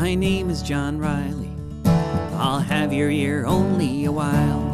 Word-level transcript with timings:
My 0.00 0.14
name 0.14 0.48
is 0.48 0.62
John 0.62 0.98
Riley. 0.98 1.50
I'll 1.84 2.60
have 2.60 2.94
your 2.94 3.10
ear 3.10 3.44
only 3.44 4.06
a 4.06 4.10
while. 4.10 4.64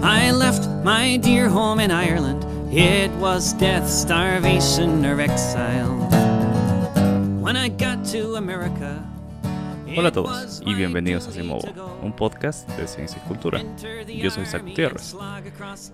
I 0.00 0.30
left 0.30 0.68
my 0.84 1.16
dear 1.16 1.48
home 1.48 1.80
in 1.80 1.90
Ireland. 1.90 2.44
It 2.72 3.10
was 3.18 3.52
death, 3.54 3.90
starvation, 3.90 5.04
or 5.04 5.20
exile. 5.20 5.96
When 7.40 7.56
I 7.56 7.66
got 7.66 8.04
to 8.12 8.36
America. 8.36 9.04
Hola 9.96 10.08
a 10.08 10.12
todos 10.12 10.62
y 10.66 10.74
bienvenidos 10.74 11.26
a 11.28 11.32
Simovo, 11.32 11.66
un 12.02 12.12
podcast 12.14 12.68
de 12.70 12.86
ciencia 12.86 13.20
y 13.24 13.28
cultura. 13.28 13.62
Yo 14.06 14.30
soy 14.30 14.42
Isaac 14.44 14.62
Gutiérrez. 14.64 15.16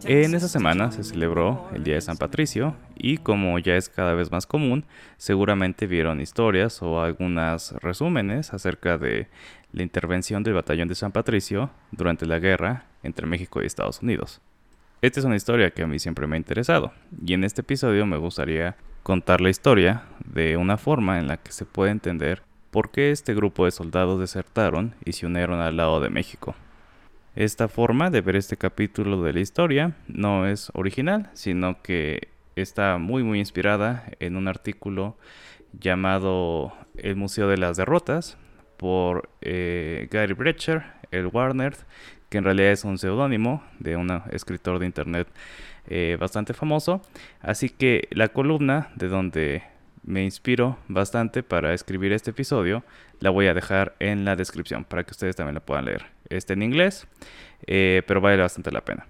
En 0.05 0.35
esta 0.35 0.49
semana 0.49 0.91
se 0.91 1.05
celebró 1.05 1.69
el 1.75 1.85
Día 1.85 1.95
de 1.95 2.01
San 2.01 2.17
Patricio 2.17 2.77
y 2.97 3.19
como 3.19 3.59
ya 3.59 3.77
es 3.77 3.89
cada 3.89 4.15
vez 4.15 4.31
más 4.31 4.47
común, 4.47 4.85
seguramente 5.17 5.87
vieron 5.87 6.21
historias 6.21 6.83
o 6.83 7.03
algunos 7.03 7.73
resúmenes 7.83 8.53
acerca 8.53 8.99
de 8.99 9.29
la 9.73 9.83
intervención 9.83 10.43
del 10.43 10.55
Batallón 10.55 10.89
de 10.89 10.95
San 10.95 11.13
Patricio 11.13 11.71
durante 11.91 12.27
la 12.27 12.39
guerra 12.39 12.87
entre 13.03 13.27
México 13.27 13.63
y 13.63 13.67
Estados 13.67 14.03
Unidos. 14.03 14.41
Esta 15.03 15.21
es 15.21 15.27
una 15.27 15.37
historia 15.37 15.71
que 15.71 15.83
a 15.83 15.87
mí 15.87 15.99
siempre 15.99 16.27
me 16.27 16.37
ha 16.37 16.39
interesado 16.39 16.93
y 17.25 17.35
en 17.35 17.45
este 17.45 17.61
episodio 17.61 18.07
me 18.07 18.17
gustaría 18.17 18.77
contar 19.03 19.43
la 19.43 19.51
historia 19.51 20.05
de 20.25 20.57
una 20.57 20.79
forma 20.79 21.19
en 21.19 21.29
la 21.29 21.37
que 21.37 21.53
se 21.53 21.67
puede 21.67 21.91
entender 21.91 22.43
por 22.75 22.91
qué 22.91 23.13
este 23.13 23.35
grupo 23.35 23.67
de 23.67 23.71
soldados 23.71 24.19
desertaron 24.19 24.97
y 25.05 25.13
se 25.13 25.27
unieron 25.27 25.61
al 25.61 25.77
lado 25.77 26.01
de 26.01 26.11
México. 26.11 26.57
Esta 27.37 27.69
forma 27.69 28.11
de 28.11 28.21
ver 28.21 28.35
este 28.35 28.57
capítulo 28.57 29.23
de 29.23 29.33
la 29.33 29.39
historia 29.39 29.93
no 30.09 30.49
es 30.49 30.73
original, 30.75 31.31
sino 31.35 31.81
que 31.83 32.27
está 32.57 32.99
muy 32.99 33.23
muy 33.23 33.39
inspirada 33.39 34.11
en 34.19 34.35
un 34.35 34.49
artículo 34.49 35.17
llamado 35.79 36.73
El 36.97 37.15
Museo 37.15 37.47
de 37.47 37.59
las 37.59 37.77
Derrotas 37.77 38.39
por 38.77 39.29
eh, 39.41 40.09
Gary 40.11 40.33
Brecher, 40.33 40.83
el 41.13 41.29
Warner, 41.29 41.77
que 42.29 42.39
en 42.39 42.45
realidad 42.45 42.73
es 42.73 42.83
un 42.83 42.99
seudónimo 42.99 43.63
de 43.79 43.95
un 43.95 44.11
escritor 44.33 44.81
de 44.81 44.87
internet 44.87 45.29
eh, 45.87 46.17
bastante 46.19 46.55
famoso. 46.55 47.03
Así 47.41 47.71
que 47.71 48.09
la 48.11 48.31
columna 48.31 48.91
de 48.97 49.07
donde 49.07 49.74
me 50.05 50.25
inspiro 50.25 50.79
bastante 50.89 51.43
para 51.43 51.75
escribir 51.75 52.13
este 52.13 52.31
episodio, 52.31 52.85
la 53.21 53.31
voy 53.31 53.47
a 53.47 53.55
dejar 53.55 53.95
en 53.99 54.25
la 54.25 54.37
descripción 54.37 54.85
para 54.85 55.05
que 55.05 55.13
ustedes 55.13 55.37
también 55.37 55.55
la 55.55 55.61
puedan 55.61 55.87
leer. 55.87 56.07
Está 56.29 56.53
en 56.53 56.63
inglés, 56.63 57.07
eh, 57.67 58.03
pero 58.07 58.21
vale 58.21 58.37
bastante 58.37 58.71
la 58.71 58.85
pena. 58.85 59.07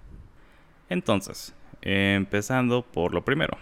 Entonces, 0.89 1.53
empezando 1.81 2.83
por 2.83 3.13
lo 3.13 3.25
primero, 3.25 3.57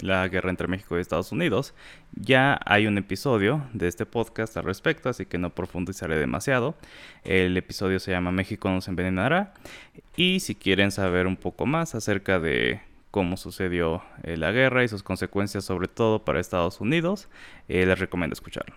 la 0.00 0.26
guerra 0.28 0.50
entre 0.50 0.68
México 0.68 0.96
y 0.96 1.00
Estados 1.00 1.32
Unidos. 1.32 1.74
Ya 2.12 2.60
hay 2.64 2.86
un 2.86 2.98
episodio 2.98 3.66
de 3.72 3.88
este 3.88 4.06
podcast 4.06 4.56
al 4.56 4.64
respecto, 4.64 5.08
así 5.08 5.26
que 5.26 5.38
no 5.38 5.50
profundizaré 5.50 6.18
demasiado. 6.18 6.74
El 7.24 7.56
episodio 7.56 7.98
se 7.98 8.10
llama 8.10 8.32
México 8.32 8.68
nos 8.68 8.88
envenenará. 8.88 9.54
Y 10.16 10.40
si 10.40 10.54
quieren 10.54 10.90
saber 10.90 11.26
un 11.26 11.36
poco 11.36 11.66
más 11.66 11.94
acerca 11.94 12.38
de 12.38 12.80
cómo 13.10 13.36
sucedió 13.36 14.02
eh, 14.22 14.36
la 14.36 14.52
guerra 14.52 14.84
y 14.84 14.88
sus 14.88 15.02
consecuencias 15.02 15.64
sobre 15.64 15.88
todo 15.88 16.24
para 16.24 16.40
Estados 16.40 16.80
Unidos, 16.80 17.28
eh, 17.68 17.86
les 17.86 17.98
recomiendo 17.98 18.34
escucharlo. 18.34 18.74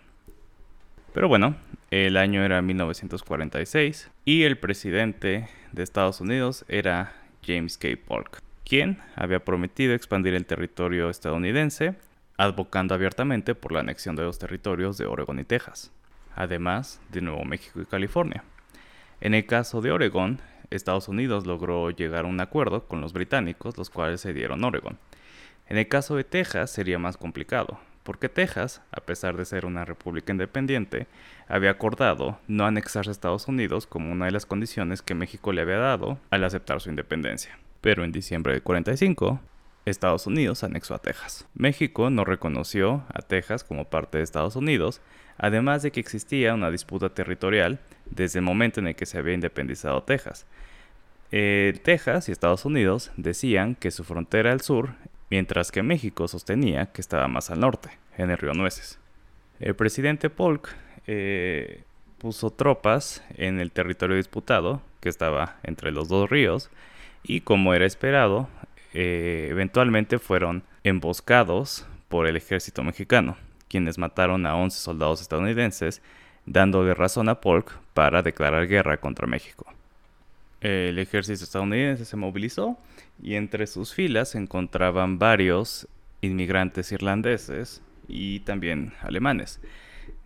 Pero 1.13 1.27
bueno, 1.27 1.55
el 1.91 2.17
año 2.17 2.43
era 2.43 2.61
1946 2.61 4.11
y 4.25 4.43
el 4.43 4.57
presidente 4.57 5.49
de 5.71 5.83
Estados 5.83 6.21
Unidos 6.21 6.65
era 6.67 7.13
James 7.45 7.77
K. 7.77 7.89
Polk, 8.07 8.41
quien 8.63 8.99
había 9.15 9.43
prometido 9.43 9.93
expandir 9.93 10.35
el 10.35 10.45
territorio 10.45 11.09
estadounidense, 11.09 11.95
advocando 12.37 12.93
abiertamente 12.93 13.55
por 13.55 13.71
la 13.71 13.79
anexión 13.79 14.15
de 14.15 14.23
los 14.23 14.39
territorios 14.39 14.97
de 14.97 15.07
Oregón 15.07 15.39
y 15.39 15.43
Texas, 15.43 15.91
además 16.35 17.01
de 17.11 17.21
Nuevo 17.21 17.43
México 17.43 17.81
y 17.81 17.85
California. 17.85 18.43
En 19.19 19.33
el 19.33 19.45
caso 19.45 19.81
de 19.81 19.91
Oregón, 19.91 20.39
Estados 20.69 21.07
Unidos 21.07 21.45
logró 21.45 21.89
llegar 21.91 22.25
a 22.25 22.27
un 22.27 22.39
acuerdo 22.39 22.87
con 22.87 23.01
los 23.01 23.13
británicos, 23.13 23.77
los 23.77 23.89
cuales 23.89 24.21
se 24.21 24.33
dieron 24.33 24.63
Oregon. 24.63 24.97
En 25.67 25.77
el 25.77 25.87
caso 25.87 26.15
de 26.15 26.23
Texas 26.23 26.71
sería 26.71 26.99
más 26.99 27.17
complicado, 27.17 27.79
porque 28.03 28.29
Texas, 28.29 28.81
a 28.91 29.01
pesar 29.01 29.37
de 29.37 29.45
ser 29.45 29.65
una 29.65 29.85
república 29.85 30.31
independiente, 30.31 31.07
había 31.47 31.69
acordado 31.69 32.39
no 32.47 32.65
anexarse 32.65 33.09
a 33.09 33.11
Estados 33.11 33.47
Unidos 33.47 33.85
como 33.85 34.11
una 34.11 34.25
de 34.25 34.31
las 34.31 34.45
condiciones 34.45 35.01
que 35.01 35.13
México 35.13 35.53
le 35.53 35.61
había 35.61 35.77
dado 35.77 36.17
al 36.31 36.43
aceptar 36.43 36.81
su 36.81 36.89
independencia. 36.89 37.59
Pero 37.81 38.03
en 38.03 38.11
diciembre 38.11 38.53
de 38.53 38.61
45, 38.61 39.39
Estados 39.85 40.27
Unidos 40.27 40.63
anexó 40.63 40.95
a 40.95 40.99
Texas. 40.99 41.47
México 41.53 42.09
no 42.09 42.25
reconoció 42.25 43.03
a 43.13 43.21
Texas 43.21 43.63
como 43.63 43.85
parte 43.85 44.17
de 44.17 44.23
Estados 44.23 44.55
Unidos, 44.55 45.01
además 45.37 45.83
de 45.83 45.91
que 45.91 45.99
existía 45.99 46.53
una 46.53 46.71
disputa 46.71 47.09
territorial 47.09 47.79
desde 48.11 48.39
el 48.39 48.45
momento 48.45 48.79
en 48.79 48.87
el 48.87 48.95
que 48.95 49.05
se 49.05 49.17
había 49.17 49.33
independizado 49.33 50.03
Texas. 50.03 50.45
Eh, 51.31 51.79
Texas 51.83 52.27
y 52.27 52.31
Estados 52.31 52.65
Unidos 52.65 53.11
decían 53.17 53.75
que 53.75 53.91
su 53.91 54.03
frontera 54.03 54.51
al 54.51 54.61
sur, 54.61 54.95
mientras 55.29 55.71
que 55.71 55.83
México 55.83 56.27
sostenía 56.27 56.87
que 56.87 57.01
estaba 57.01 57.27
más 57.27 57.51
al 57.51 57.59
norte, 57.59 57.89
en 58.17 58.31
el 58.31 58.37
río 58.37 58.53
Nueces. 58.53 58.99
El 59.59 59.75
presidente 59.75 60.29
Polk 60.29 60.69
eh, 61.07 61.83
puso 62.17 62.51
tropas 62.51 63.23
en 63.35 63.59
el 63.59 63.71
territorio 63.71 64.15
disputado, 64.15 64.81
que 64.99 65.09
estaba 65.09 65.57
entre 65.63 65.91
los 65.91 66.09
dos 66.09 66.29
ríos, 66.29 66.69
y 67.23 67.41
como 67.41 67.73
era 67.73 67.85
esperado, 67.85 68.49
eh, 68.93 69.47
eventualmente 69.49 70.19
fueron 70.19 70.63
emboscados 70.83 71.85
por 72.07 72.27
el 72.27 72.35
ejército 72.35 72.83
mexicano, 72.83 73.37
quienes 73.67 73.97
mataron 73.97 74.45
a 74.45 74.55
11 74.55 74.77
soldados 74.79 75.21
estadounidenses, 75.21 76.01
dándole 76.49 76.95
razón 76.95 77.29
a 77.29 77.39
Polk 77.39 77.77
para 77.93 78.21
declarar 78.23 78.67
guerra 78.67 78.97
contra 78.97 79.27
México. 79.27 79.71
El 80.61 80.97
ejército 80.97 81.43
estadounidense 81.43 82.05
se 82.05 82.17
movilizó 82.17 82.77
y 83.21 83.35
entre 83.35 83.67
sus 83.67 83.93
filas 83.93 84.29
se 84.29 84.39
encontraban 84.39 85.19
varios 85.19 85.87
inmigrantes 86.21 86.91
irlandeses 86.91 87.81
y 88.07 88.41
también 88.41 88.93
alemanes. 89.01 89.61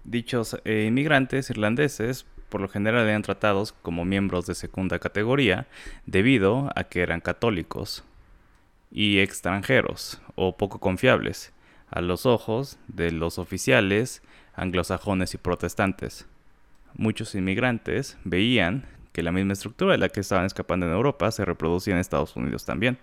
Dichos 0.06 0.58
eh, 0.64 0.86
inmigrantes 0.88 1.50
irlandeses 1.50 2.26
por 2.50 2.62
lo 2.62 2.70
general 2.70 3.08
eran 3.08 3.22
tratados 3.22 3.74
como 3.74 4.06
miembros 4.06 4.46
de 4.46 4.56
segunda 4.56 5.00
categoría 5.00 5.68
debido 6.06 6.72
a 6.76 6.86
que 6.86 7.02
eran 7.02 7.20
católicos 7.20 8.04
y 8.92 9.20
extranjeros 9.20 10.22
o 10.36 10.56
poco 10.56 10.80
confiables 10.80 11.52
a 11.90 12.02
los 12.02 12.26
ojos 12.26 12.78
de 12.88 13.12
los 13.12 13.38
oficiales 13.40 14.22
anglosajones 14.56 15.34
y 15.34 15.38
protestantes. 15.38 16.28
Muchos 16.96 17.36
inmigrantes 17.36 18.18
veían 18.24 18.86
que 19.12 19.24
la 19.24 19.32
misma 19.32 19.54
estructura 19.54 19.94
de 19.94 19.98
la 19.98 20.10
que 20.10 20.20
estaban 20.20 20.46
escapando 20.46 20.86
en 20.86 20.94
Europa 20.94 21.32
se 21.32 21.46
reproducía 21.46 21.94
en 21.94 22.00
Estados 22.00 22.36
Unidos 22.36 22.66
también, 22.66 22.98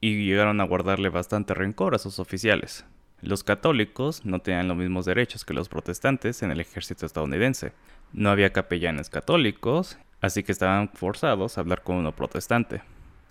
y 0.00 0.24
llegaron 0.24 0.60
a 0.60 0.64
guardarle 0.64 1.08
bastante 1.08 1.54
rencor 1.54 1.94
a 1.94 1.98
sus 1.98 2.18
oficiales. 2.18 2.84
Los 3.20 3.42
católicos 3.42 4.24
no 4.24 4.38
tenían 4.40 4.68
los 4.68 4.76
mismos 4.76 5.04
derechos 5.04 5.44
que 5.44 5.54
los 5.54 5.68
protestantes 5.68 6.42
en 6.42 6.52
el 6.52 6.60
ejército 6.60 7.04
estadounidense, 7.04 7.72
no 8.12 8.30
había 8.30 8.52
capellanes 8.52 9.10
católicos, 9.10 9.98
así 10.20 10.42
que 10.42 10.52
estaban 10.52 10.88
forzados 10.88 11.58
a 11.58 11.60
hablar 11.60 11.82
con 11.82 11.96
uno 11.96 12.12
protestante. 12.12 12.82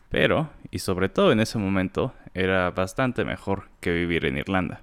Pero, 0.09 0.49
y 0.71 0.79
sobre 0.79 1.09
todo 1.09 1.31
en 1.31 1.39
ese 1.39 1.57
momento, 1.57 2.13
era 2.33 2.69
bastante 2.71 3.25
mejor 3.25 3.69
que 3.81 3.91
vivir 3.91 4.25
en 4.25 4.37
Irlanda. 4.37 4.81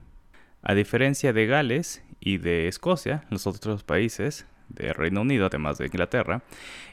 A 0.63 0.75
diferencia 0.75 1.33
de 1.33 1.47
Gales 1.47 2.03
y 2.25 2.39
de 2.39 2.67
Escocia, 2.69 3.23
los 3.31 3.47
otros 3.47 3.85
países 3.85 4.47
de 4.71 4.95
Reino 4.95 5.21
Unido, 5.21 5.47
además 5.47 5.77
de 5.77 5.87
Inglaterra, 5.87 6.43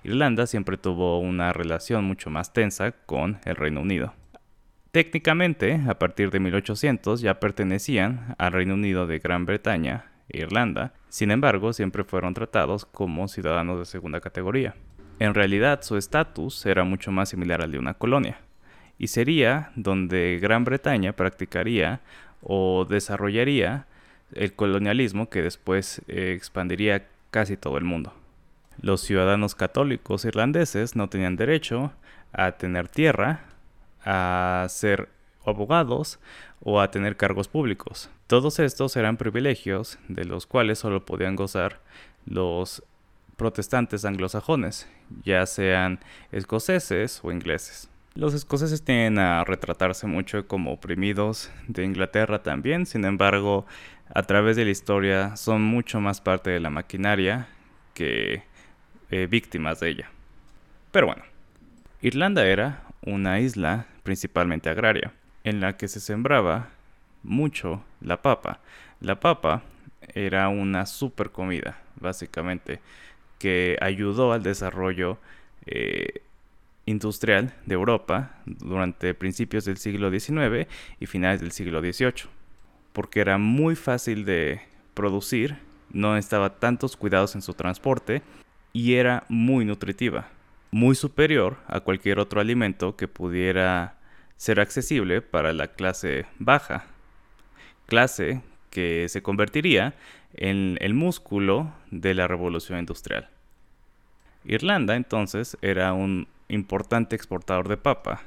Irlanda 0.03 0.45
siempre 0.45 0.77
tuvo 0.77 1.19
una 1.19 1.53
relación 1.53 2.03
mucho 2.03 2.29
más 2.29 2.51
tensa 2.51 2.91
con 2.91 3.39
el 3.45 3.55
Reino 3.55 3.81
Unido. 3.81 4.13
Técnicamente, 4.91 5.81
a 5.87 5.97
partir 5.97 6.31
de 6.31 6.41
1800 6.41 7.21
ya 7.21 7.39
pertenecían 7.39 8.35
al 8.37 8.51
Reino 8.51 8.73
Unido 8.73 9.07
de 9.07 9.19
Gran 9.19 9.45
Bretaña 9.45 10.11
Irlanda, 10.27 10.93
sin 11.07 11.31
embargo 11.31 11.71
siempre 11.71 12.03
fueron 12.03 12.33
tratados 12.33 12.85
como 12.85 13.29
ciudadanos 13.29 13.79
de 13.79 13.85
segunda 13.85 14.19
categoría. 14.19 14.75
En 15.19 15.33
realidad 15.33 15.81
su 15.81 15.95
estatus 15.95 16.65
era 16.65 16.83
mucho 16.83 17.11
más 17.13 17.29
similar 17.29 17.61
al 17.61 17.71
de 17.71 17.79
una 17.79 17.93
colonia, 17.93 18.41
y 18.97 19.07
sería 19.07 19.71
donde 19.75 20.39
Gran 20.41 20.65
Bretaña 20.65 21.13
practicaría 21.13 22.01
o 22.41 22.85
desarrollaría 22.85 23.87
el 24.33 24.53
colonialismo 24.53 25.29
que 25.29 25.41
después 25.41 26.01
eh, 26.07 26.33
expandiría 26.35 27.07
casi 27.31 27.57
todo 27.57 27.77
el 27.77 27.83
mundo. 27.83 28.13
Los 28.81 29.01
ciudadanos 29.01 29.55
católicos 29.55 30.25
irlandeses 30.25 30.95
no 30.95 31.09
tenían 31.09 31.35
derecho 31.35 31.91
a 32.33 32.53
tener 32.53 32.87
tierra, 32.87 33.41
a 34.03 34.65
ser 34.69 35.09
abogados 35.45 36.19
o 36.61 36.79
a 36.79 36.91
tener 36.91 37.17
cargos 37.17 37.47
públicos. 37.47 38.09
Todos 38.27 38.59
estos 38.59 38.95
eran 38.95 39.17
privilegios 39.17 39.99
de 40.07 40.25
los 40.25 40.45
cuales 40.45 40.79
solo 40.79 41.05
podían 41.05 41.35
gozar 41.35 41.79
los 42.25 42.83
protestantes 43.35 44.05
anglosajones, 44.05 44.87
ya 45.23 45.45
sean 45.45 45.99
escoceses 46.31 47.19
o 47.23 47.31
ingleses. 47.31 47.89
Los 48.13 48.33
escoceses 48.33 48.83
tienden 48.83 49.19
a 49.19 49.43
retratarse 49.45 50.05
mucho 50.05 50.45
como 50.47 50.73
oprimidos 50.73 51.49
de 51.67 51.85
Inglaterra 51.85 52.43
también, 52.43 52.85
sin 52.85 53.05
embargo, 53.05 53.65
a 54.13 54.23
través 54.23 54.55
de 54.55 54.65
la 54.65 54.71
historia 54.71 55.35
son 55.35 55.61
mucho 55.61 56.01
más 56.01 56.21
parte 56.21 56.49
de 56.49 56.59
la 56.59 56.69
maquinaria 56.69 57.47
que 57.93 58.43
eh, 59.09 59.27
víctimas 59.29 59.79
de 59.79 59.89
ella. 59.89 60.11
Pero 60.91 61.07
bueno, 61.07 61.23
Irlanda 62.01 62.45
era 62.45 62.83
una 63.01 63.39
isla 63.39 63.87
principalmente 64.03 64.69
agraria, 64.69 65.13
en 65.43 65.61
la 65.61 65.77
que 65.77 65.87
se 65.87 65.99
sembraba 65.99 66.69
mucho 67.23 67.83
la 68.01 68.21
papa. 68.21 68.59
La 68.99 69.19
papa 69.19 69.63
era 70.13 70.49
una 70.49 70.85
super 70.85 71.31
comida, 71.31 71.81
básicamente, 71.95 72.79
que 73.39 73.77
ayudó 73.81 74.33
al 74.33 74.43
desarrollo 74.43 75.17
eh, 75.65 76.21
industrial 76.85 77.53
de 77.65 77.75
Europa 77.75 78.35
durante 78.45 79.13
principios 79.13 79.65
del 79.65 79.77
siglo 79.77 80.11
XIX 80.11 80.67
y 80.99 81.05
finales 81.05 81.41
del 81.41 81.51
siglo 81.51 81.81
XVIII, 81.81 82.40
porque 82.93 83.21
era 83.21 83.37
muy 83.37 83.75
fácil 83.75 84.25
de 84.25 84.61
producir, 84.93 85.57
no 85.91 86.17
estaba 86.17 86.59
tantos 86.59 86.95
cuidados 86.95 87.35
en 87.35 87.41
su 87.41 87.53
transporte 87.53 88.21
y 88.73 88.95
era 88.95 89.23
muy 89.29 89.65
nutritiva, 89.65 90.27
muy 90.71 90.95
superior 90.95 91.57
a 91.67 91.81
cualquier 91.81 92.19
otro 92.19 92.41
alimento 92.41 92.95
que 92.95 93.07
pudiera 93.07 93.95
ser 94.37 94.59
accesible 94.59 95.21
para 95.21 95.53
la 95.53 95.67
clase 95.67 96.25
baja, 96.39 96.85
clase 97.85 98.41
que 98.69 99.07
se 99.09 99.21
convertiría 99.21 99.93
en 100.33 100.77
el 100.81 100.93
músculo 100.93 101.73
de 101.91 102.13
la 102.13 102.27
revolución 102.27 102.79
industrial. 102.79 103.29
Irlanda 104.45 104.95
entonces 104.95 105.57
era 105.61 105.93
un 105.93 106.27
importante 106.47 107.15
exportador 107.15 107.67
de 107.67 107.77
papa 107.77 108.23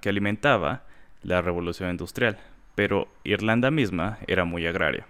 que 0.00 0.08
alimentaba 0.08 0.84
la 1.22 1.42
revolución 1.42 1.90
industrial, 1.90 2.38
pero 2.78 3.08
Irlanda 3.24 3.72
misma 3.72 4.20
era 4.28 4.44
muy 4.44 4.64
agraria. 4.64 5.04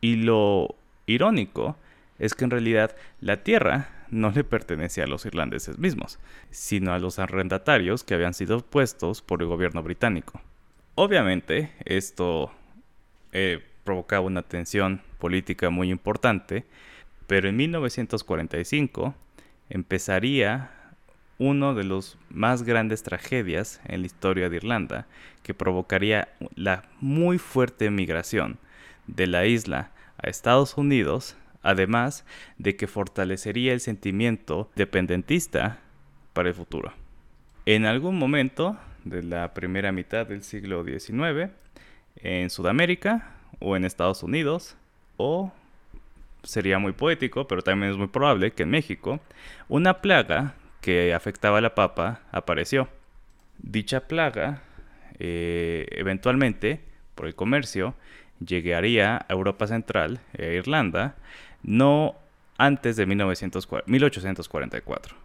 Y 0.00 0.16
lo 0.16 0.74
irónico 1.06 1.76
es 2.18 2.34
que 2.34 2.42
en 2.42 2.50
realidad 2.50 2.96
la 3.20 3.44
tierra 3.44 3.90
no 4.10 4.32
le 4.32 4.42
pertenecía 4.42 5.04
a 5.04 5.06
los 5.06 5.24
irlandeses 5.24 5.78
mismos, 5.78 6.18
sino 6.50 6.92
a 6.92 6.98
los 6.98 7.20
arrendatarios 7.20 8.02
que 8.02 8.14
habían 8.14 8.34
sido 8.34 8.58
puestos 8.58 9.22
por 9.22 9.40
el 9.40 9.46
gobierno 9.46 9.84
británico. 9.84 10.40
Obviamente 10.96 11.70
esto 11.84 12.50
eh, 13.30 13.62
provocaba 13.84 14.26
una 14.26 14.42
tensión 14.42 15.00
política 15.20 15.70
muy 15.70 15.92
importante, 15.92 16.64
pero 17.28 17.48
en 17.48 17.56
1945 17.56 19.14
empezaría 19.68 20.72
uno 21.40 21.74
de 21.74 21.84
los 21.84 22.18
más 22.28 22.64
grandes 22.64 23.02
tragedias 23.02 23.80
en 23.86 24.02
la 24.02 24.06
historia 24.06 24.50
de 24.50 24.56
Irlanda, 24.56 25.06
que 25.42 25.54
provocaría 25.54 26.28
la 26.54 26.84
muy 27.00 27.38
fuerte 27.38 27.90
migración 27.90 28.58
de 29.06 29.26
la 29.26 29.46
isla 29.46 29.90
a 30.18 30.28
Estados 30.28 30.76
Unidos, 30.76 31.38
además 31.62 32.26
de 32.58 32.76
que 32.76 32.86
fortalecería 32.86 33.72
el 33.72 33.80
sentimiento 33.80 34.70
dependentista 34.76 35.78
para 36.34 36.50
el 36.50 36.54
futuro. 36.54 36.92
En 37.64 37.86
algún 37.86 38.18
momento 38.18 38.76
de 39.04 39.22
la 39.22 39.54
primera 39.54 39.92
mitad 39.92 40.26
del 40.26 40.42
siglo 40.42 40.84
XIX, 40.84 41.50
en 42.16 42.50
Sudamérica 42.50 43.32
o 43.60 43.76
en 43.76 43.86
Estados 43.86 44.22
Unidos, 44.22 44.76
o 45.16 45.52
sería 46.42 46.78
muy 46.78 46.92
poético, 46.92 47.48
pero 47.48 47.62
también 47.62 47.92
es 47.92 47.96
muy 47.96 48.08
probable 48.08 48.50
que 48.50 48.64
en 48.64 48.70
México, 48.70 49.20
una 49.68 50.02
plaga 50.02 50.54
que 50.80 51.14
afectaba 51.14 51.58
a 51.58 51.60
la 51.60 51.74
papa 51.74 52.22
apareció. 52.32 52.88
Dicha 53.58 54.08
plaga, 54.08 54.62
eh, 55.18 55.86
eventualmente, 55.90 56.80
por 57.14 57.26
el 57.26 57.34
comercio, 57.34 57.94
llegaría 58.44 59.16
a 59.16 59.32
Europa 59.32 59.66
Central 59.66 60.20
e 60.32 60.54
Irlanda, 60.54 61.16
no 61.62 62.16
antes 62.56 62.96
de 62.96 63.06
1844. 63.06 65.16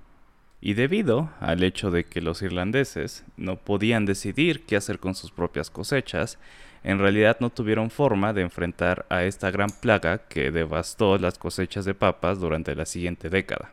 Y 0.61 0.73
debido 0.73 1.29
al 1.39 1.63
hecho 1.63 1.91
de 1.91 2.05
que 2.05 2.21
los 2.21 2.41
irlandeses 2.41 3.23
no 3.37 3.57
podían 3.57 4.05
decidir 4.05 4.65
qué 4.65 4.75
hacer 4.75 4.99
con 4.99 5.15
sus 5.15 5.31
propias 5.31 5.69
cosechas, 5.69 6.39
en 6.83 6.99
realidad 6.99 7.37
no 7.39 7.49
tuvieron 7.49 7.89
forma 7.89 8.33
de 8.33 8.41
enfrentar 8.41 9.05
a 9.09 9.23
esta 9.23 9.51
gran 9.51 9.69
plaga 9.69 10.19
que 10.27 10.51
devastó 10.51 11.17
las 11.17 11.37
cosechas 11.37 11.85
de 11.85 11.93
papas 11.93 12.39
durante 12.39 12.75
la 12.75 12.85
siguiente 12.85 13.29
década. 13.29 13.71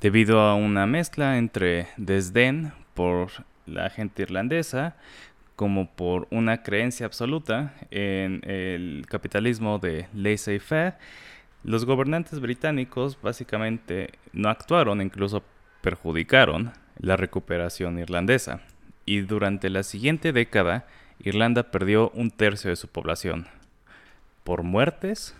Debido 0.00 0.40
a 0.40 0.54
una 0.54 0.86
mezcla 0.86 1.36
entre 1.36 1.88
desdén 1.98 2.72
por 2.94 3.30
la 3.66 3.90
gente 3.90 4.22
irlandesa 4.22 4.96
como 5.56 5.90
por 5.90 6.26
una 6.30 6.62
creencia 6.62 7.04
absoluta 7.04 7.74
en 7.90 8.40
el 8.48 9.04
capitalismo 9.10 9.78
de 9.78 10.08
laissez-faire, 10.14 10.94
los 11.64 11.84
gobernantes 11.84 12.40
británicos 12.40 13.20
básicamente 13.20 14.12
no 14.32 14.48
actuaron, 14.48 15.02
incluso 15.02 15.42
perjudicaron 15.82 16.72
la 16.98 17.18
recuperación 17.18 17.98
irlandesa. 17.98 18.62
Y 19.04 19.20
durante 19.20 19.68
la 19.68 19.82
siguiente 19.82 20.32
década, 20.32 20.86
Irlanda 21.18 21.70
perdió 21.70 22.08
un 22.14 22.30
tercio 22.30 22.70
de 22.70 22.76
su 22.76 22.88
población 22.88 23.48
por 24.44 24.62
muertes 24.62 25.36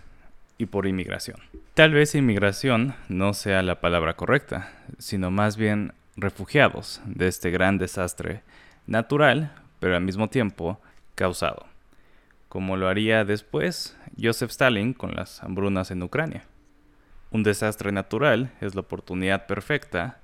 y 0.61 0.67
por 0.67 0.87
inmigración. 0.87 1.41
Tal 1.73 1.93
vez 1.93 2.15
inmigración 2.15 2.95
no 3.09 3.33
sea 3.33 3.63
la 3.63 3.81
palabra 3.81 4.15
correcta, 4.15 4.71
sino 4.99 5.31
más 5.31 5.57
bien 5.57 5.95
refugiados 6.17 7.01
de 7.07 7.29
este 7.29 7.51
gran 7.51 7.79
desastre 7.79 8.43
natural, 8.87 9.55
pero 9.79 9.97
al 9.97 10.03
mismo 10.03 10.29
tiempo 10.29 10.79
causado, 11.15 11.65
como 12.51 12.77
lo 12.77 12.89
haría 12.89 13.25
después 13.25 13.97
Joseph 14.21 14.51
Stalin 14.51 14.93
con 14.93 15.15
las 15.15 15.43
hambrunas 15.43 15.91
en 15.91 16.03
Ucrania. 16.03 16.45
Un 17.31 17.43
desastre 17.43 17.91
natural 17.91 18.53
es 18.61 18.75
la 18.75 18.83
oportunidad 18.83 19.47
perfecta 19.47 20.19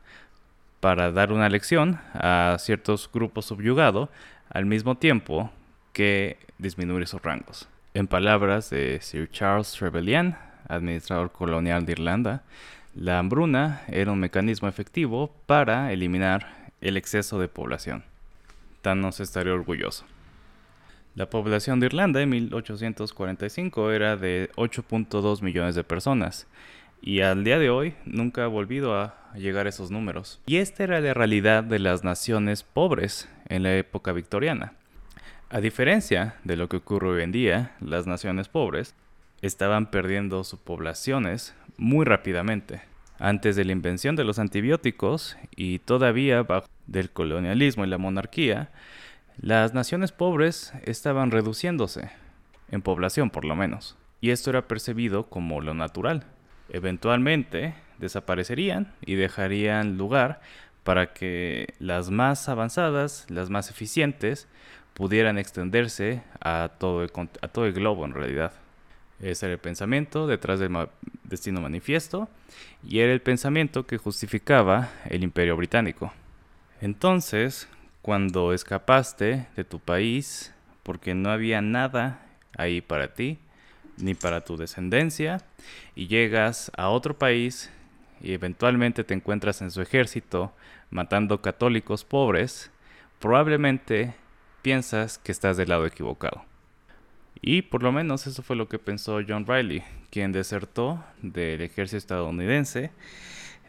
para 0.80 1.12
dar 1.12 1.32
una 1.32 1.48
lección 1.48 1.98
a 2.12 2.56
ciertos 2.58 3.10
grupos 3.10 3.46
subyugados 3.46 4.10
al 4.50 4.66
mismo 4.66 4.98
tiempo 4.98 5.50
que 5.94 6.36
disminuir 6.58 7.06
sus 7.06 7.22
rangos. 7.22 7.70
En 7.96 8.08
palabras 8.08 8.68
de 8.68 8.98
Sir 9.00 9.30
Charles 9.30 9.72
Trevelyan, 9.72 10.36
administrador 10.68 11.32
colonial 11.32 11.86
de 11.86 11.92
Irlanda, 11.92 12.42
la 12.94 13.18
hambruna 13.18 13.84
era 13.88 14.12
un 14.12 14.20
mecanismo 14.20 14.68
efectivo 14.68 15.34
para 15.46 15.90
eliminar 15.90 16.68
el 16.82 16.98
exceso 16.98 17.38
de 17.38 17.48
población. 17.48 18.04
Thanos 18.82 19.20
estaría 19.20 19.54
orgulloso. 19.54 20.04
La 21.14 21.30
población 21.30 21.80
de 21.80 21.86
Irlanda 21.86 22.20
en 22.20 22.28
1845 22.28 23.90
era 23.90 24.18
de 24.18 24.50
8.2 24.56 25.40
millones 25.40 25.74
de 25.74 25.82
personas 25.82 26.46
y 27.00 27.22
al 27.22 27.44
día 27.44 27.58
de 27.58 27.70
hoy 27.70 27.94
nunca 28.04 28.44
ha 28.44 28.48
volvido 28.48 28.94
a 28.94 29.14
llegar 29.36 29.64
a 29.64 29.70
esos 29.70 29.90
números. 29.90 30.38
Y 30.44 30.58
esta 30.58 30.84
era 30.84 31.00
la 31.00 31.14
realidad 31.14 31.64
de 31.64 31.78
las 31.78 32.04
naciones 32.04 32.62
pobres 32.62 33.26
en 33.48 33.62
la 33.62 33.74
época 33.74 34.12
victoriana. 34.12 34.74
A 35.48 35.60
diferencia 35.60 36.34
de 36.42 36.56
lo 36.56 36.68
que 36.68 36.78
ocurre 36.78 37.08
hoy 37.08 37.22
en 37.22 37.30
día, 37.30 37.76
las 37.80 38.08
naciones 38.08 38.48
pobres 38.48 38.96
estaban 39.42 39.92
perdiendo 39.92 40.42
sus 40.42 40.58
poblaciones 40.58 41.54
muy 41.76 42.04
rápidamente. 42.04 42.82
Antes 43.20 43.54
de 43.54 43.64
la 43.64 43.70
invención 43.70 44.16
de 44.16 44.24
los 44.24 44.40
antibióticos 44.40 45.36
y 45.54 45.78
todavía 45.78 46.42
bajo 46.42 46.66
del 46.88 47.10
colonialismo 47.10 47.84
y 47.84 47.88
la 47.88 47.96
monarquía, 47.96 48.70
las 49.40 49.72
naciones 49.72 50.10
pobres 50.10 50.72
estaban 50.84 51.30
reduciéndose, 51.30 52.10
en 52.72 52.82
población 52.82 53.30
por 53.30 53.44
lo 53.44 53.54
menos, 53.54 53.96
y 54.20 54.30
esto 54.30 54.50
era 54.50 54.66
percibido 54.66 55.28
como 55.28 55.60
lo 55.60 55.74
natural. 55.74 56.24
Eventualmente 56.70 57.74
desaparecerían 57.98 58.92
y 59.00 59.14
dejarían 59.14 59.96
lugar 59.96 60.40
para 60.82 61.12
que 61.12 61.74
las 61.78 62.10
más 62.10 62.48
avanzadas, 62.48 63.26
las 63.28 63.48
más 63.48 63.70
eficientes, 63.70 64.48
pudieran 64.96 65.36
extenderse 65.36 66.22
a 66.40 66.70
todo 66.78 67.02
el, 67.02 67.10
el 67.12 67.72
globo 67.74 68.06
en 68.06 68.14
realidad. 68.14 68.52
Ese 69.20 69.44
era 69.44 69.52
el 69.52 69.58
pensamiento 69.58 70.26
detrás 70.26 70.58
del 70.58 70.74
destino 71.24 71.60
manifiesto 71.60 72.30
y 72.82 73.00
era 73.00 73.12
el 73.12 73.20
pensamiento 73.20 73.86
que 73.86 73.98
justificaba 73.98 74.88
el 75.10 75.22
imperio 75.22 75.54
británico. 75.54 76.14
Entonces, 76.80 77.68
cuando 78.00 78.54
escapaste 78.54 79.46
de 79.54 79.64
tu 79.64 79.80
país 79.80 80.54
porque 80.82 81.14
no 81.14 81.30
había 81.30 81.60
nada 81.60 82.26
ahí 82.56 82.80
para 82.80 83.12
ti, 83.12 83.38
ni 83.98 84.14
para 84.14 84.44
tu 84.46 84.56
descendencia, 84.56 85.42
y 85.94 86.06
llegas 86.06 86.70
a 86.74 86.88
otro 86.88 87.18
país 87.18 87.70
y 88.22 88.32
eventualmente 88.32 89.04
te 89.04 89.12
encuentras 89.12 89.60
en 89.60 89.70
su 89.70 89.82
ejército 89.82 90.54
matando 90.88 91.42
católicos 91.42 92.04
pobres, 92.04 92.70
probablemente 93.18 94.14
piensas 94.66 95.18
que 95.18 95.30
estás 95.30 95.56
del 95.56 95.68
lado 95.68 95.86
equivocado. 95.86 96.44
Y 97.40 97.62
por 97.62 97.84
lo 97.84 97.92
menos 97.92 98.26
eso 98.26 98.42
fue 98.42 98.56
lo 98.56 98.68
que 98.68 98.80
pensó 98.80 99.20
John 99.24 99.46
Riley, 99.46 99.84
quien 100.10 100.32
desertó 100.32 101.04
del 101.22 101.62
ejército 101.62 101.98
estadounidense 101.98 102.90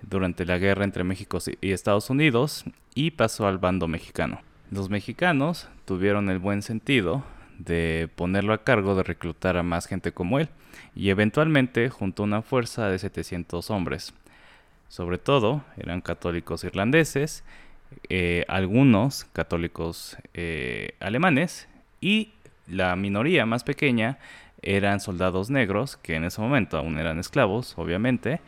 durante 0.01 0.43
la 0.43 0.57
guerra 0.57 0.85
entre 0.85 1.03
México 1.03 1.37
y 1.61 1.71
Estados 1.71 2.09
Unidos 2.09 2.65
y 2.95 3.11
pasó 3.11 3.45
al 3.45 3.59
bando 3.59 3.87
mexicano. 3.87 4.41
Los 4.71 4.89
mexicanos 4.89 5.69
tuvieron 5.85 6.31
el 6.31 6.39
buen 6.39 6.63
sentido 6.63 7.23
de 7.59 8.09
ponerlo 8.15 8.51
a 8.53 8.63
cargo 8.63 8.95
de 8.95 9.03
reclutar 9.03 9.55
a 9.55 9.61
más 9.61 9.85
gente 9.85 10.13
como 10.13 10.39
él, 10.39 10.49
y 10.95 11.11
eventualmente 11.11 11.91
juntó 11.91 12.23
una 12.23 12.41
fuerza 12.41 12.89
de 12.89 12.97
700 12.97 13.69
hombres. 13.69 14.15
Sobre 14.87 15.19
todo 15.19 15.63
eran 15.77 16.01
católicos 16.01 16.63
irlandeses, 16.63 17.43
eh, 18.10 18.46
algunos 18.48 19.25
católicos 19.25 20.17
eh, 20.34 20.96
alemanes 21.00 21.67
y 22.01 22.32
la 22.67 22.96
minoría 22.96 23.46
más 23.46 23.63
pequeña 23.63 24.20
eran 24.62 25.00
soldados 25.00 25.50
negros, 25.50 25.98
que 25.98 26.15
en 26.15 26.24
ese 26.24 26.41
momento 26.41 26.77
aún 26.77 26.98
eran 26.98 27.20
esclavos, 27.20 27.74
obviamente, 27.77 28.41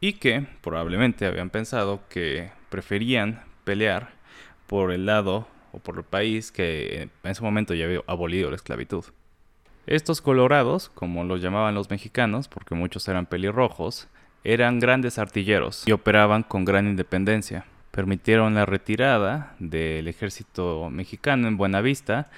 y 0.00 0.14
que 0.14 0.46
probablemente 0.60 1.26
habían 1.26 1.50
pensado 1.50 2.00
que 2.08 2.50
preferían 2.70 3.42
pelear 3.64 4.10
por 4.66 4.92
el 4.92 5.06
lado 5.06 5.46
o 5.72 5.78
por 5.78 5.98
el 5.98 6.04
país 6.04 6.52
que 6.52 7.02
en 7.02 7.30
ese 7.30 7.42
momento 7.42 7.74
ya 7.74 7.84
había 7.84 8.00
abolido 8.06 8.50
la 8.50 8.56
esclavitud. 8.56 9.04
Estos 9.86 10.20
colorados, 10.20 10.90
como 10.90 11.24
los 11.24 11.40
llamaban 11.40 11.74
los 11.74 11.90
mexicanos, 11.90 12.48
porque 12.48 12.74
muchos 12.74 13.08
eran 13.08 13.26
pelirrojos, 13.26 14.08
eran 14.44 14.78
grandes 14.78 15.18
artilleros 15.18 15.86
y 15.86 15.92
operaban 15.92 16.42
con 16.42 16.64
gran 16.64 16.86
independencia. 16.86 17.64
Permitieron 17.92 18.54
la 18.54 18.66
retirada 18.66 19.54
del 19.58 20.08
ejército 20.08 20.88
mexicano 20.90 21.46
en 21.46 21.58
Buenavista 21.58 22.30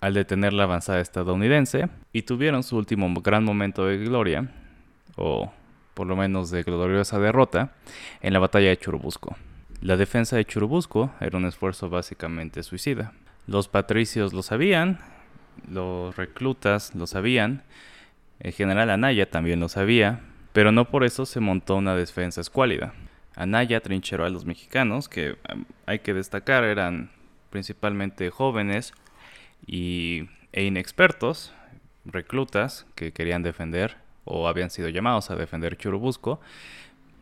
al 0.00 0.14
detener 0.14 0.52
la 0.52 0.64
avanzada 0.64 1.00
estadounidense 1.00 1.88
y 2.12 2.22
tuvieron 2.22 2.62
su 2.62 2.76
último 2.76 3.12
gran 3.22 3.42
momento 3.42 3.86
de 3.86 3.96
gloria, 3.96 4.48
o 5.16 5.50
por 5.94 6.06
lo 6.06 6.16
menos 6.16 6.50
de 6.50 6.62
gloriosa 6.62 7.18
derrota, 7.18 7.72
en 8.20 8.34
la 8.34 8.38
batalla 8.40 8.68
de 8.68 8.76
Churubusco. 8.76 9.36
La 9.80 9.96
defensa 9.96 10.36
de 10.36 10.44
Churubusco 10.44 11.10
era 11.18 11.38
un 11.38 11.46
esfuerzo 11.46 11.88
básicamente 11.88 12.62
suicida. 12.62 13.12
Los 13.46 13.68
patricios 13.68 14.34
lo 14.34 14.42
sabían, 14.42 15.00
los 15.70 16.14
reclutas 16.14 16.94
lo 16.94 17.06
sabían, 17.06 17.62
el 18.38 18.52
general 18.52 18.90
Anaya 18.90 19.30
también 19.30 19.60
lo 19.60 19.70
sabía, 19.70 20.20
pero 20.52 20.72
no 20.72 20.90
por 20.90 21.04
eso 21.04 21.24
se 21.24 21.40
montó 21.40 21.76
una 21.76 21.96
defensa 21.96 22.42
escuálida. 22.42 22.92
Anaya 23.40 23.80
trincheró 23.80 24.26
a 24.26 24.28
los 24.28 24.44
mexicanos, 24.44 25.08
que 25.08 25.38
hay 25.86 26.00
que 26.00 26.12
destacar 26.12 26.62
eran 26.62 27.10
principalmente 27.48 28.28
jóvenes 28.28 28.92
y, 29.66 30.28
e 30.52 30.64
inexpertos, 30.64 31.54
reclutas 32.04 32.86
que 32.94 33.12
querían 33.12 33.42
defender 33.42 33.96
o 34.26 34.46
habían 34.46 34.68
sido 34.68 34.90
llamados 34.90 35.30
a 35.30 35.36
defender 35.36 35.78
Churubusco, 35.78 36.38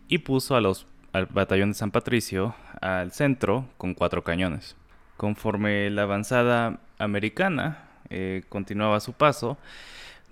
y 0.09 0.19
puso 0.19 0.57
a 0.57 0.61
los 0.61 0.89
al 1.13 1.27
batallón 1.27 1.71
de 1.71 1.75
San 1.75 1.93
Patricio 1.93 2.55
al 2.81 3.13
centro 3.13 3.67
con 3.77 3.95
cuatro 3.95 4.25
cañones. 4.25 4.75
Conforme 5.17 5.89
la 5.89 6.03
avanzada 6.03 6.81
americana 6.99 7.91
eh, 8.11 8.43
continuaba 8.49 8.99
su 8.99 9.13
paso, 9.13 9.57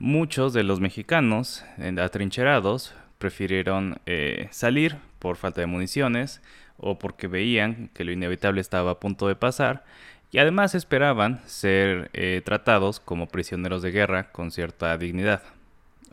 muchos 0.01 0.53
de 0.53 0.65
los 0.65 0.81
mexicanos 0.81 1.65
atrincherados 2.03 2.93
prefirieron 3.19 4.01
eh, 4.07 4.49
salir 4.51 4.97
por 5.19 5.37
falta 5.37 5.61
de 5.61 5.67
municiones 5.67 6.43
o 6.79 6.99
porque 6.99 7.27
veían 7.27 7.91
que 7.95 8.05
lo 8.05 8.13
inevitable 8.13 8.61
estaba 8.61 8.93
a 8.93 9.01
punto 9.01 9.29
de 9.29 9.37
pasar 9.37 9.85
y 10.33 10.39
además 10.39 10.75
esperaban 10.75 11.41
ser 11.47 12.11
eh, 12.13 12.43
tratados 12.45 13.01
como 13.01 13.29
prisioneros 13.29 13.83
de 13.83 13.93
guerra 13.93 14.31
con 14.33 14.51
cierta 14.51 14.97
dignidad. 14.99 15.43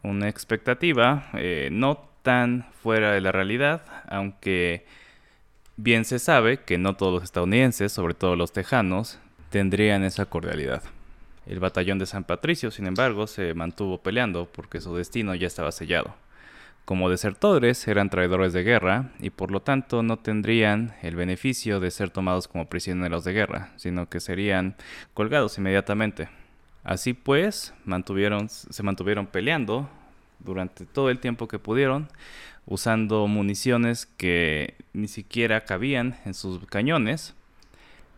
Una 0.01 0.29
expectativa 0.29 1.29
no 1.71 2.09
tan 2.23 2.65
fuera 2.81 3.11
de 3.11 3.21
la 3.21 3.31
realidad, 3.31 3.83
aunque 4.07 4.85
bien 5.77 6.05
se 6.05 6.19
sabe 6.19 6.57
que 6.57 6.77
no 6.77 6.95
todos 6.95 7.13
los 7.13 7.23
estadounidenses, 7.23 7.91
sobre 7.91 8.13
todo 8.13 8.35
los 8.35 8.51
tejanos, 8.51 9.19
tendrían 9.49 10.03
esa 10.03 10.25
cordialidad. 10.25 10.83
El 11.45 11.59
batallón 11.59 11.99
de 11.99 12.05
San 12.05 12.23
Patricio, 12.23 12.71
sin 12.71 12.87
embargo, 12.87 13.27
se 13.27 13.53
mantuvo 13.53 13.99
peleando 13.99 14.45
porque 14.45 14.81
su 14.81 14.95
destino 14.95 15.35
ya 15.35 15.47
estaba 15.47 15.71
sellado. 15.71 16.15
Como 16.85 17.09
desertores 17.09 17.87
eran 17.87 18.09
traidores 18.09 18.51
de 18.51 18.63
guerra 18.63 19.11
y 19.19 19.29
por 19.29 19.51
lo 19.51 19.61
tanto 19.61 20.03
no 20.03 20.17
tendrían 20.17 20.93
el 21.01 21.15
beneficio 21.15 21.79
de 21.79 21.91
ser 21.91 22.09
tomados 22.09 22.49
como 22.49 22.67
prisioneros 22.67 23.23
de 23.23 23.31
guerra, 23.31 23.71
sino 23.77 24.09
que 24.09 24.19
serían 24.19 24.75
colgados 25.13 25.57
inmediatamente. 25.57 26.27
Así 26.83 27.13
pues, 27.13 27.73
mantuvieron, 27.85 28.49
se 28.49 28.83
mantuvieron 28.83 29.27
peleando 29.27 29.89
durante 30.39 30.85
todo 30.85 31.09
el 31.09 31.19
tiempo 31.19 31.47
que 31.47 31.57
pudieron, 31.57 32.09
usando 32.65 33.27
municiones 33.27 34.05
que 34.05 34.75
ni 34.91 35.07
siquiera 35.07 35.61
cabían 35.61 36.17
en 36.25 36.33
sus 36.33 36.65
cañones, 36.65 37.33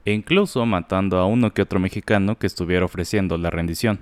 e 0.06 0.14
incluso 0.14 0.66
matando 0.66 1.18
a 1.18 1.28
uno 1.28 1.54
que 1.54 1.62
otro 1.62 1.80
mexicano 1.80 2.38
que 2.38 2.48
estuviera 2.48 2.86
ofreciendo 2.86 3.38
la 3.38 3.52
rendición. 3.52 4.00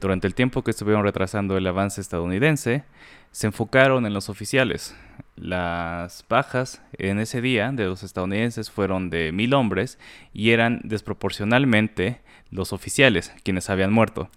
Durante 0.00 0.26
el 0.26 0.34
tiempo 0.34 0.62
que 0.62 0.72
estuvieron 0.72 1.04
retrasando 1.04 1.56
el 1.56 1.66
avance 1.66 2.00
estadounidense, 2.00 2.84
se 3.30 3.46
enfocaron 3.46 4.06
en 4.06 4.14
los 4.14 4.28
oficiales. 4.28 4.94
Las 5.36 6.24
bajas 6.28 6.82
en 6.98 7.18
ese 7.18 7.40
día 7.40 7.72
de 7.72 7.86
los 7.86 8.02
estadounidenses 8.02 8.70
fueron 8.70 9.10
de 9.10 9.32
mil 9.32 9.54
hombres 9.54 9.98
y 10.32 10.50
eran 10.50 10.80
desproporcionalmente 10.84 12.20
los 12.50 12.72
oficiales 12.72 13.32
quienes 13.42 13.70
habían 13.70 13.92
muerto. 13.92 14.28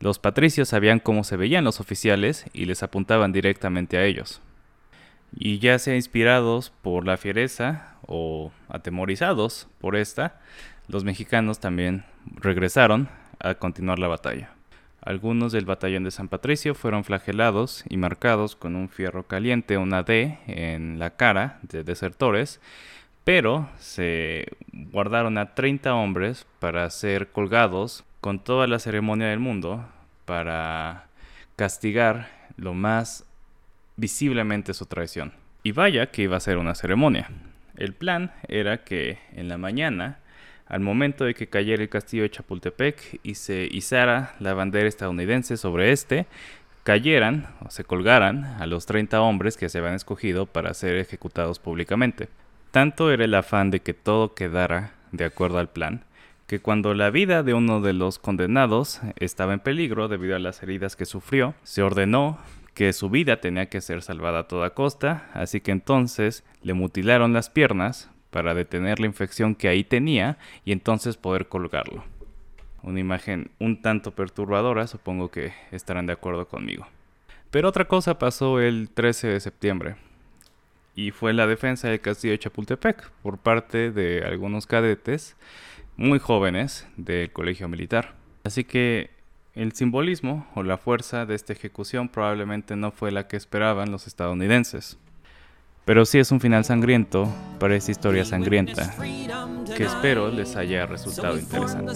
Los 0.00 0.18
patricios 0.18 0.68
sabían 0.68 1.00
cómo 1.00 1.24
se 1.24 1.36
veían 1.36 1.64
los 1.64 1.80
oficiales 1.80 2.44
y 2.52 2.66
les 2.66 2.82
apuntaban 2.82 3.32
directamente 3.32 3.96
a 3.96 4.04
ellos. 4.04 4.42
Y 5.36 5.58
ya 5.58 5.78
sea 5.78 5.96
inspirados 5.96 6.70
por 6.82 7.06
la 7.06 7.16
fiereza 7.16 7.96
o 8.06 8.52
atemorizados 8.68 9.68
por 9.80 9.96
esta, 9.96 10.40
los 10.88 11.04
mexicanos 11.04 11.60
también 11.60 12.04
regresaron 12.26 13.08
a 13.40 13.54
continuar 13.54 13.98
la 13.98 14.08
batalla. 14.08 14.53
Algunos 15.04 15.52
del 15.52 15.66
batallón 15.66 16.04
de 16.04 16.10
San 16.10 16.28
Patricio 16.28 16.74
fueron 16.74 17.04
flagelados 17.04 17.84
y 17.90 17.98
marcados 17.98 18.56
con 18.56 18.74
un 18.74 18.88
fierro 18.88 19.24
caliente, 19.24 19.76
una 19.76 20.02
D, 20.02 20.38
en 20.46 20.98
la 20.98 21.10
cara 21.10 21.58
de 21.62 21.84
desertores, 21.84 22.58
pero 23.22 23.68
se 23.78 24.46
guardaron 24.72 25.36
a 25.36 25.54
30 25.54 25.94
hombres 25.94 26.46
para 26.58 26.88
ser 26.88 27.28
colgados 27.28 28.04
con 28.22 28.38
toda 28.38 28.66
la 28.66 28.78
ceremonia 28.78 29.26
del 29.26 29.40
mundo 29.40 29.86
para 30.24 31.06
castigar 31.56 32.30
lo 32.56 32.72
más 32.72 33.26
visiblemente 33.96 34.72
su 34.72 34.86
traición. 34.86 35.34
Y 35.62 35.72
vaya 35.72 36.06
que 36.06 36.22
iba 36.22 36.38
a 36.38 36.40
ser 36.40 36.56
una 36.56 36.74
ceremonia. 36.74 37.30
El 37.76 37.92
plan 37.92 38.32
era 38.48 38.84
que 38.84 39.18
en 39.32 39.48
la 39.48 39.58
mañana, 39.58 40.18
al 40.66 40.80
momento 40.80 41.24
de 41.24 41.34
que 41.34 41.48
cayera 41.48 41.82
el 41.82 41.88
castillo 41.88 42.22
de 42.22 42.30
Chapultepec 42.30 43.20
y 43.22 43.34
se 43.34 43.68
izara 43.70 44.34
la 44.40 44.54
bandera 44.54 44.88
estadounidense 44.88 45.56
sobre 45.56 45.92
este, 45.92 46.26
cayeran 46.84 47.48
o 47.64 47.70
se 47.70 47.84
colgaran 47.84 48.44
a 48.44 48.66
los 48.66 48.86
30 48.86 49.20
hombres 49.20 49.56
que 49.56 49.68
se 49.68 49.78
habían 49.78 49.94
escogido 49.94 50.46
para 50.46 50.74
ser 50.74 50.96
ejecutados 50.96 51.58
públicamente. 51.58 52.28
Tanto 52.70 53.10
era 53.10 53.24
el 53.24 53.34
afán 53.34 53.70
de 53.70 53.80
que 53.80 53.94
todo 53.94 54.34
quedara 54.34 54.92
de 55.12 55.24
acuerdo 55.24 55.58
al 55.58 55.68
plan, 55.68 56.04
que 56.46 56.60
cuando 56.60 56.92
la 56.92 57.10
vida 57.10 57.42
de 57.42 57.54
uno 57.54 57.80
de 57.80 57.92
los 57.92 58.18
condenados 58.18 59.00
estaba 59.16 59.54
en 59.54 59.60
peligro 59.60 60.08
debido 60.08 60.36
a 60.36 60.40
las 60.40 60.62
heridas 60.62 60.96
que 60.96 61.06
sufrió, 61.06 61.54
se 61.62 61.82
ordenó 61.82 62.38
que 62.74 62.92
su 62.92 63.08
vida 63.08 63.40
tenía 63.40 63.66
que 63.66 63.80
ser 63.80 64.02
salvada 64.02 64.40
a 64.40 64.48
toda 64.48 64.70
costa, 64.70 65.30
así 65.32 65.60
que 65.60 65.70
entonces 65.70 66.44
le 66.62 66.74
mutilaron 66.74 67.32
las 67.32 67.48
piernas 67.48 68.10
para 68.34 68.52
detener 68.52 68.98
la 68.98 69.06
infección 69.06 69.54
que 69.54 69.68
ahí 69.68 69.84
tenía 69.84 70.38
y 70.64 70.72
entonces 70.72 71.16
poder 71.16 71.46
colgarlo. 71.46 72.02
Una 72.82 72.98
imagen 72.98 73.52
un 73.60 73.80
tanto 73.80 74.10
perturbadora, 74.10 74.88
supongo 74.88 75.30
que 75.30 75.52
estarán 75.70 76.06
de 76.06 76.14
acuerdo 76.14 76.48
conmigo. 76.48 76.84
Pero 77.52 77.68
otra 77.68 77.84
cosa 77.84 78.18
pasó 78.18 78.58
el 78.58 78.90
13 78.92 79.28
de 79.28 79.38
septiembre, 79.38 79.94
y 80.96 81.12
fue 81.12 81.32
la 81.32 81.46
defensa 81.46 81.86
del 81.86 82.00
castillo 82.00 82.32
de 82.32 82.40
Chapultepec 82.40 83.08
por 83.22 83.38
parte 83.38 83.92
de 83.92 84.24
algunos 84.24 84.66
cadetes 84.66 85.36
muy 85.96 86.18
jóvenes 86.18 86.88
del 86.96 87.30
colegio 87.30 87.68
militar. 87.68 88.14
Así 88.42 88.64
que 88.64 89.10
el 89.54 89.74
simbolismo 89.74 90.48
o 90.56 90.64
la 90.64 90.76
fuerza 90.76 91.24
de 91.24 91.36
esta 91.36 91.52
ejecución 91.52 92.08
probablemente 92.08 92.74
no 92.74 92.90
fue 92.90 93.12
la 93.12 93.28
que 93.28 93.36
esperaban 93.36 93.92
los 93.92 94.08
estadounidenses. 94.08 94.98
Pero 95.84 96.06
sí 96.06 96.18
es 96.18 96.32
un 96.32 96.40
final 96.40 96.64
sangriento 96.64 97.28
para 97.58 97.76
esta 97.76 97.90
historia 97.90 98.24
sangrienta, 98.24 98.94
que 99.76 99.84
espero 99.84 100.30
les 100.30 100.56
haya 100.56 100.86
resultado 100.86 101.38
interesante. 101.38 101.92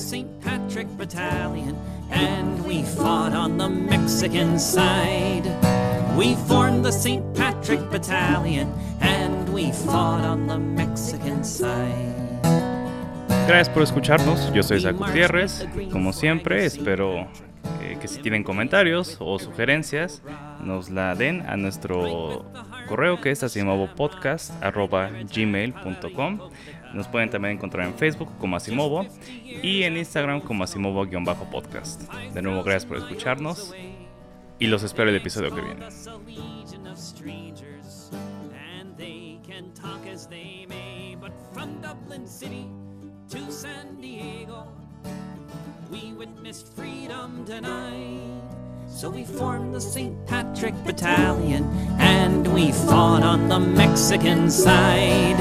We 6.17 6.35
formed 6.49 6.85
the 6.85 6.91
St. 6.91 7.23
Patrick 7.35 7.81
Battalion 7.93 8.67
and 9.01 9.49
we 9.51 9.71
fought 9.71 10.25
on 10.25 10.49
the 10.49 10.59
Mexican 10.59 11.45
side. 11.45 12.13
Gracias 13.47 13.69
por 13.69 13.85
escucharnos. 13.85 14.53
Yo 14.53 14.65
soy 14.65 14.81
Zach 14.81 14.97
Gutiérrez. 14.97 15.67
Como 15.93 16.13
siempre, 16.13 16.67
espero 16.67 17.29
eh, 17.81 17.97
que 18.01 18.09
si 18.09 18.21
tienen 18.21 18.43
comentarios 18.43 19.17
o 19.21 19.39
sugerencias, 19.39 20.23
nos 20.63 20.91
la 20.91 21.15
den 21.15 21.49
a 21.49 21.57
nuestro 21.57 22.45
correo 22.89 23.19
que 23.21 23.31
es 23.31 23.43
asimovopodcast.gmail.com. 23.43 26.39
Nos 26.95 27.09
pueden 27.09 27.29
también 27.31 27.57
encontrar 27.57 27.87
en 27.87 27.95
Facebook 27.95 28.31
como 28.39 28.57
Asimovo 28.57 29.07
y 29.45 29.83
en 29.83 29.97
Instagram 29.97 30.41
como 30.41 30.63
Asimovo-podcast. 30.65 32.03
De 32.33 32.43
nuevo, 32.43 32.63
gracias 32.63 32.87
por 32.87 32.99
escucharnos 32.99 33.75
y 34.59 34.67
los 34.67 34.83
espero 34.83 35.11
el 35.11 35.17
episodio 35.17 35.55
que 35.55 35.61
viene. 35.61 35.87
So 48.91 49.11
we 49.11 49.25
formed 49.25 49.75
the 49.75 49.81
St. 49.81 50.27
Patrick 50.27 50.75
Battalion 50.85 51.65
and 52.01 52.53
we 52.53 52.73
fought 52.73 53.23
on 53.23 53.49
the 53.49 53.61
Mexican 53.61 54.51
side. 54.51 55.39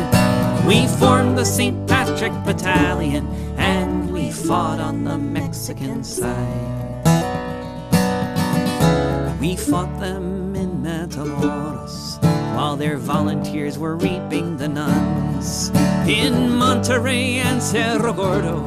We 0.68 0.86
formed 1.00 1.38
the 1.38 1.46
St. 1.46 1.88
Patrick 1.88 2.34
Battalion 2.46 3.26
and 3.58 4.12
we 4.12 4.32
fought 4.32 4.80
on 4.80 5.04
the 5.06 5.18
Mexican 5.18 6.04
side. 6.04 7.04
We 9.42 9.56
fought 9.56 10.00
them 10.00 10.56
in 10.56 10.84
Matamoros 10.84 12.22
while 12.56 12.76
their 12.76 12.98
volunteers 12.98 13.80
were 13.80 13.96
reaping 13.96 14.58
the 14.58 14.68
nuns. 14.68 15.70
In 16.08 16.56
Monterey 16.56 17.38
and 17.38 17.62
Cerro 17.64 18.14
Gordo, 18.14 18.60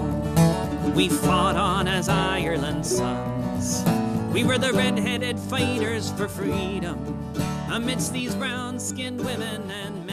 we 0.94 1.08
fought 1.08 1.56
on 1.56 1.87
as 1.87 2.08
Ireland's 2.08 2.96
sons. 2.96 4.00
We 4.32 4.44
were 4.44 4.58
the 4.58 4.72
red-headed 4.72 5.40
fighters 5.40 6.12
for 6.12 6.28
freedom 6.28 7.34
amidst 7.70 8.12
these 8.12 8.32
brown-skinned 8.37 9.25
women 9.25 9.68
and 9.70 10.06
men. 10.06 10.10